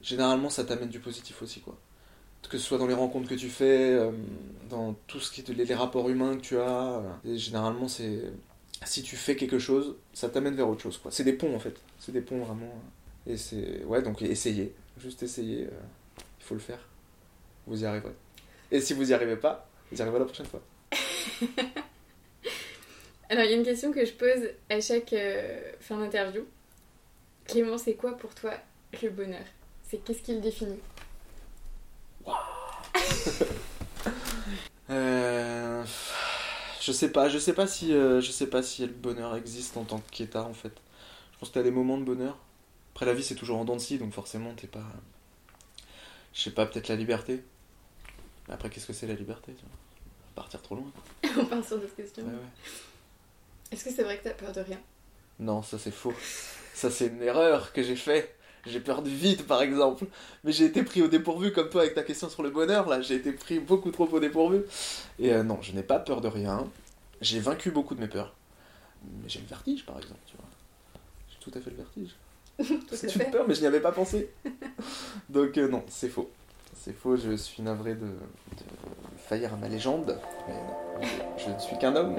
généralement, 0.00 0.48
ça 0.50 0.64
t'amène 0.64 0.88
du 0.88 0.98
positif 0.98 1.42
aussi 1.42 1.60
quoi 1.60 1.78
que 2.48 2.58
ce 2.58 2.64
soit 2.64 2.78
dans 2.78 2.86
les 2.86 2.94
rencontres 2.94 3.28
que 3.28 3.34
tu 3.34 3.48
fais, 3.48 3.92
euh, 3.92 4.10
dans 4.70 4.94
tout 5.06 5.20
ce 5.20 5.30
qui 5.30 5.40
est 5.40 5.48
les, 5.54 5.74
rapports 5.74 6.08
humains 6.08 6.36
que 6.36 6.42
tu 6.42 6.58
as. 6.58 7.02
euh, 7.26 7.36
généralement, 7.36 7.88
c'est 7.88 8.22
si 8.84 9.02
tu 9.02 9.16
fais 9.16 9.36
quelque 9.36 9.58
chose, 9.58 9.96
ça 10.14 10.28
t'amène 10.28 10.54
vers 10.54 10.68
autre 10.68 10.82
chose. 10.82 11.00
C'est 11.10 11.24
des 11.24 11.32
ponts 11.32 11.54
en 11.54 11.58
fait. 11.58 11.74
C'est 11.98 12.12
des 12.12 12.20
ponts 12.20 12.38
vraiment. 12.38 12.72
Et 13.26 13.36
c'est 13.36 13.84
ouais, 13.84 14.02
donc 14.02 14.22
essayez, 14.22 14.74
juste 14.98 15.22
essayez. 15.22 15.64
euh, 15.64 15.70
il 16.38 16.44
faut 16.44 16.54
le 16.54 16.60
faire. 16.60 16.80
Vous 17.66 17.82
y 17.82 17.86
arriverez. 17.86 18.14
Et 18.70 18.80
si 18.80 18.94
vous 18.94 19.10
y 19.10 19.14
arrivez 19.14 19.36
pas, 19.36 19.68
vous 19.90 19.98
y 19.98 20.00
arriverez 20.00 20.20
la 20.20 20.24
prochaine 20.24 20.46
fois. 20.46 20.62
Alors, 23.30 23.44
il 23.44 23.50
y 23.50 23.54
a 23.54 23.56
une 23.56 23.64
question 23.64 23.92
que 23.92 24.06
je 24.06 24.12
pose 24.12 24.48
à 24.70 24.80
chaque 24.80 25.12
euh, 25.12 25.60
fin 25.80 25.98
d'interview. 25.98 26.46
Clément, 27.44 27.76
c'est 27.76 27.94
quoi 27.94 28.16
pour 28.16 28.34
toi 28.34 28.54
le 29.02 29.10
bonheur? 29.10 29.44
C'est 29.86 29.98
qu'est-ce 30.02 30.22
qui 30.22 30.34
le 30.34 30.40
définit? 30.40 30.78
Euh, 34.90 35.84
je 36.80 36.92
sais 36.92 37.10
pas, 37.12 37.28
je 37.28 37.36
sais 37.36 37.52
pas 37.52 37.66
si, 37.66 37.92
euh, 37.92 38.22
je 38.22 38.30
sais 38.30 38.46
pas 38.46 38.62
si 38.62 38.86
le 38.86 38.92
bonheur 38.92 39.36
existe 39.36 39.76
en 39.76 39.84
tant 39.84 40.00
qu'état 40.10 40.44
en 40.44 40.54
fait. 40.54 40.72
Je 41.32 41.38
pense 41.38 41.50
que 41.50 41.54
t'as 41.54 41.62
des 41.62 41.70
moments 41.70 41.98
de 41.98 42.04
bonheur. 42.04 42.38
Après 42.94 43.04
la 43.04 43.12
vie 43.12 43.22
c'est 43.22 43.34
toujours 43.34 43.58
en 43.58 43.66
dents 43.66 43.76
de 43.76 43.80
scie, 43.80 43.98
donc 43.98 44.14
forcément 44.14 44.54
t'es 44.54 44.66
pas, 44.66 44.86
je 46.32 46.40
sais 46.40 46.52
pas, 46.52 46.64
peut-être 46.64 46.88
la 46.88 46.96
liberté. 46.96 47.44
Mais 48.46 48.54
après 48.54 48.70
qu'est-ce 48.70 48.86
que 48.86 48.94
c'est 48.94 49.06
la 49.06 49.14
liberté 49.14 49.52
tu 49.52 49.60
vois? 49.60 49.76
Partir 50.34 50.62
trop 50.62 50.76
loin. 50.76 50.90
On 51.38 51.44
part 51.44 51.62
sur 51.62 51.78
d'autres 51.78 51.94
questions. 51.94 52.22
Ouais, 52.22 52.30
ouais. 52.30 52.38
Est-ce 53.70 53.84
que 53.84 53.90
c'est 53.90 54.04
vrai 54.04 54.16
que 54.16 54.24
t'as 54.24 54.34
peur 54.34 54.52
de 54.52 54.60
rien? 54.60 54.80
Non, 55.38 55.62
ça 55.62 55.78
c'est 55.78 55.90
faux. 55.90 56.14
Ça 56.72 56.90
c'est 56.90 57.08
une 57.08 57.22
erreur 57.22 57.74
que 57.74 57.82
j'ai 57.82 57.96
fait. 57.96 58.37
J'ai 58.66 58.80
peur 58.80 59.02
du 59.02 59.14
vide 59.14 59.42
par 59.44 59.62
exemple. 59.62 60.06
Mais 60.44 60.52
j'ai 60.52 60.64
été 60.64 60.82
pris 60.82 61.02
au 61.02 61.08
dépourvu 61.08 61.52
comme 61.52 61.68
toi 61.68 61.82
avec 61.82 61.94
ta 61.94 62.02
question 62.02 62.28
sur 62.28 62.42
le 62.42 62.50
bonheur 62.50 62.88
là. 62.88 63.00
J'ai 63.00 63.14
été 63.16 63.32
pris 63.32 63.58
beaucoup 63.60 63.90
trop 63.90 64.06
au 64.06 64.20
dépourvu. 64.20 64.62
Et 65.18 65.32
euh, 65.32 65.42
non, 65.42 65.58
je 65.62 65.72
n'ai 65.72 65.82
pas 65.82 65.98
peur 65.98 66.20
de 66.20 66.28
rien. 66.28 66.66
J'ai 67.20 67.40
vaincu 67.40 67.70
beaucoup 67.70 67.94
de 67.94 68.00
mes 68.00 68.08
peurs. 68.08 68.34
Mais 69.22 69.28
j'ai 69.28 69.40
le 69.40 69.46
vertige 69.46 69.84
par 69.86 69.96
exemple, 69.98 70.20
tu 70.26 70.36
vois. 70.36 70.46
J'ai 71.30 71.38
tout 71.40 71.56
à 71.56 71.60
fait 71.60 71.70
le 71.70 71.76
vertige. 71.76 72.16
C'est 72.92 73.10
fait. 73.10 73.24
une 73.24 73.30
peur, 73.30 73.44
mais 73.46 73.54
je 73.54 73.60
n'y 73.60 73.66
avais 73.66 73.80
pas 73.80 73.92
pensé. 73.92 74.30
Donc 75.28 75.56
euh, 75.58 75.68
non, 75.68 75.84
c'est 75.88 76.08
faux. 76.08 76.30
C'est 76.74 76.92
faux, 76.92 77.16
je 77.16 77.36
suis 77.36 77.62
navré 77.62 77.94
de, 77.94 78.06
de 78.06 78.64
faillir 79.28 79.54
à 79.54 79.56
ma 79.56 79.68
légende. 79.68 80.18
Mais 80.46 80.54
non, 80.54 81.06
je 81.36 81.50
ne 81.50 81.58
suis 81.58 81.78
qu'un 81.78 81.94
homme. 81.94 82.16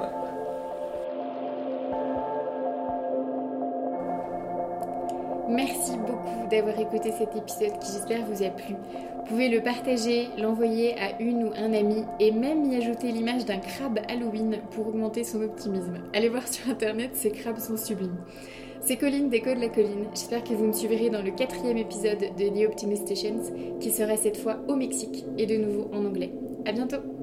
Merci 5.50 5.98
beaucoup 5.98 6.48
d'avoir 6.52 6.80
écouté 6.80 7.12
cet 7.12 7.36
épisode 7.36 7.80
qui 7.80 7.92
j'espère 7.92 8.24
vous 8.26 8.44
a 8.44 8.50
plu. 8.50 8.76
Vous 8.76 9.24
pouvez 9.26 9.50
le 9.50 9.62
partager, 9.62 10.28
l'envoyer 10.38 10.94
à 11.00 11.20
une 11.20 11.44
ou 11.46 11.52
un 11.56 11.74
ami 11.74 12.04
et 12.20 12.32
même 12.32 12.72
y 12.72 12.76
ajouter 12.76 13.12
l'image 13.12 13.46
d'un 13.46 13.58
crabe 13.58 14.00
Halloween 14.08 14.58
pour 14.72 14.88
augmenter 14.88 15.24
son 15.24 15.42
optimisme. 15.42 16.00
Allez 16.14 16.30
voir 16.30 16.48
sur 16.48 16.70
internet, 16.70 17.12
ces 17.14 17.32
crabes 17.32 17.58
sont 17.58 17.78
sublimes. 17.78 18.18
C'est 18.82 18.98
Colline 18.98 19.30
des 19.30 19.42
de 19.42 19.60
la 19.60 19.70
Colline. 19.70 20.06
J'espère 20.14 20.44
que 20.44 20.54
vous 20.54 20.66
me 20.66 20.74
suivrez 20.74 21.10
dans 21.10 21.22
le 21.22 21.32
quatrième 21.32 21.78
épisode 21.78 22.20
de 22.38 22.48
The 22.48 22.68
Optimist 22.68 23.08
Stations 23.08 23.54
qui 23.80 23.92
sera 23.92 24.16
cette 24.18 24.38
fois 24.38 24.58
au 24.68 24.76
Mexique 24.76 25.26
et 25.38 25.46
de 25.46 25.58
nouveau 25.58 25.90
en 25.94 26.06
anglais. 26.06 26.32
À 26.66 26.72
bientôt! 26.72 27.19